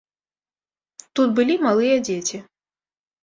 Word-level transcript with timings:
Тут 1.19 1.29
былі 1.39 1.55
малыя 1.65 1.95
дзеці. 2.09 2.37